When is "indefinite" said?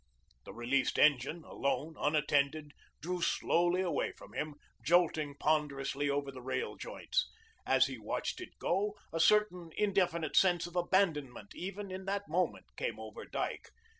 9.77-10.35